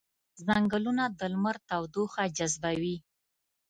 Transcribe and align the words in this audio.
ځنګلونه 0.45 1.03
د 1.19 1.19
لمر 1.33 1.55
تودوخه 1.69 2.23
جذبوي 2.37 2.95